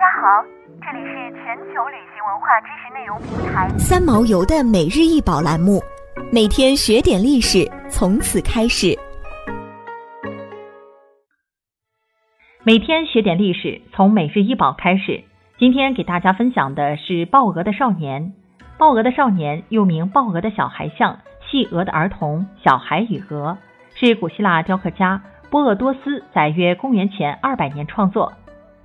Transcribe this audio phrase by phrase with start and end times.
[0.00, 0.42] 家好，
[0.80, 5.78] 这里是全球旅行文化知识内容平台三毛游的每日一宝栏目，
[6.32, 8.98] 每天学点历史，从此开始。
[12.64, 15.22] 每天学点历史，从每日一宝开始。
[15.58, 18.32] 今天给大家分享的是豹鹅的少年。
[18.78, 21.18] 豹鹅的少年又名豹鹅的小孩像，
[21.50, 23.58] 系鹅的儿童，小孩与鹅，
[23.94, 28.32] 是古希腊雕刻家波厄多斯在约公元前二百年创作。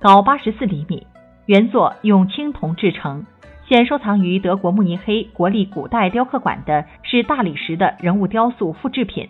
[0.06, 1.04] 高八十四厘米，
[1.46, 3.26] 原作用青铜制成，
[3.68, 9.28] 现收藏于德国慕尼黑国立古代雕刻馆的是大理石的人物雕塑复制品。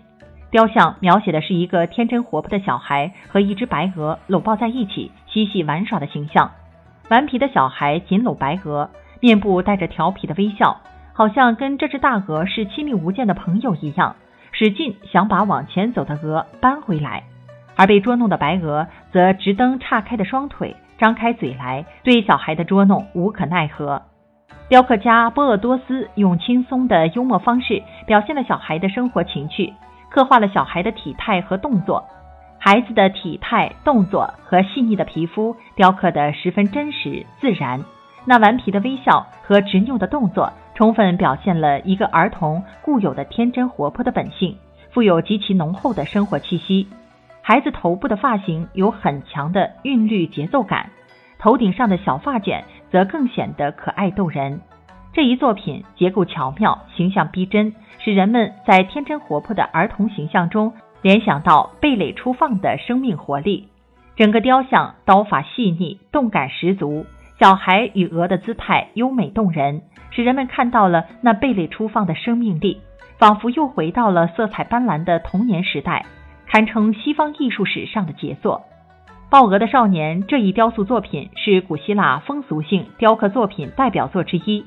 [0.51, 6.51] 雕像描写的是一个天真活泼的小孩和一只白鹅搂抱在一起嬉戏玩耍的形象。
[7.09, 10.83] 顽皮的小孩紧搂白鹅，面部带着调皮的微笑，
[11.15, 14.15] 好像跟这只大鹅是亲密无间的朋友一样，
[14.53, 17.23] 使劲想把往前走的鹅搬回来。
[17.77, 24.03] 而被捉弄的白鹅则直蹬岔开的双腿，张开嘴来，对小孩的捉弄无可奈何。
[24.69, 29.73] 雕刻家波厄多斯用轻松的幽默方式表现了小孩的生活情趣，
[30.11, 32.05] 刻画了小孩的体态和动作。
[32.59, 37.85] 孩子的体态、动作和细腻的皮肤雕刻得十分真实自然，
[38.25, 44.57] 那顽皮的微笑和执拗的动作，充分表现了一个儿童固有的天真活泼的本性，
[44.91, 46.89] 富有极其浓厚的生活气息。
[47.49, 50.91] 孩子头部的发型有很强的韵律节奏感，
[51.39, 54.61] 头顶上的小发卷则更显得可爱逗人。
[55.13, 63.69] 这一作品结构巧妙，形象逼真，使人们在天真活泼的儿童形象中联想到蓓蕾初放的生命活力。
[64.17, 67.07] 整个雕像刀法细腻，动感十足，
[67.39, 72.81] 小孩与鹅的姿态优美动人，使人们看到了那蓓蕾初放的生命力，
[73.19, 76.05] 仿佛又回到了色彩斑斓的童年时代。
[76.47, 78.63] 堪称西方艺术史上的杰作，
[79.29, 84.65] 《豹鹅的少年》这一雕塑作品是古希腊风俗性雕刻作品代表作之一。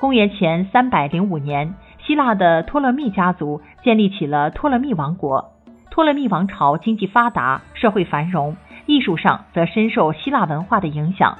[0.00, 1.74] 公元前三百零五年，
[2.06, 5.52] 希腊的托勒密家族建立起了托勒密王国。
[5.90, 8.56] 托勒密王朝经济发达，社会繁荣，
[8.86, 11.36] 艺术上则深受希腊文化的影响。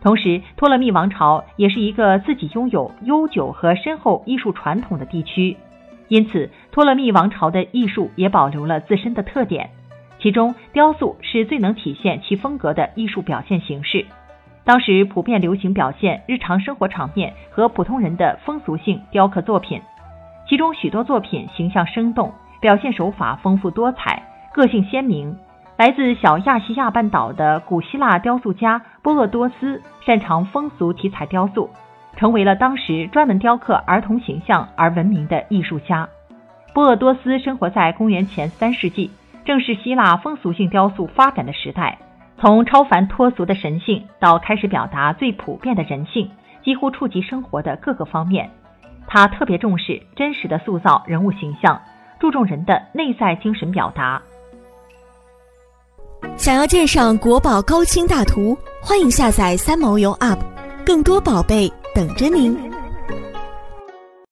[0.00, 5.56] 同时，托勒密王朝也是一个自己拥有悠久和深厚艺术传统的地区。
[6.08, 9.70] 因此，托勒密王朝的艺术也保留了自身的特点，
[10.18, 14.06] 其中雕塑是最能体现其风格的艺术表现形式。
[14.64, 19.80] 当时普遍流行表现日常生活场面和普通人的风俗性雕刻作品，
[20.48, 25.36] 其中许多作品形象生动，表现手法丰富多彩，个性鲜明。
[25.76, 31.70] 来自小亚细亚半岛的古希腊雕塑家波厄多斯擅长风俗题材雕塑。
[32.16, 36.08] 成为了当时专门雕刻儿童形象而闻名的艺术家。
[36.74, 39.10] 波厄多斯生活在公元前三世纪，
[39.44, 41.98] 正是希腊风俗性雕塑发展的时代。
[42.40, 46.30] 从超凡脱俗的神性到开始表达最普遍的人性，
[46.64, 48.48] 几乎触及生活的各个方面。
[49.08, 51.80] 他特别重视真实的塑造人物形象，
[52.20, 54.22] 注重人的内在精神表达。
[56.36, 60.38] 想要鉴赏国宝高清大图，欢迎下载三毛游 App，
[60.86, 61.72] 更多宝贝。
[61.98, 62.77] 等着您。